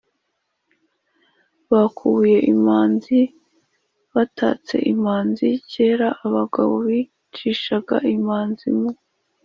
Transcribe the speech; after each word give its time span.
bakubuye 1.71 2.37
imanzi: 2.53 3.19
batatse 4.13 4.75
imanzi, 4.93 5.47
kera 5.71 6.07
abagabo 6.25 6.73
bicishaga 6.87 7.95
imanzi 8.17 8.67
mu 8.79 8.89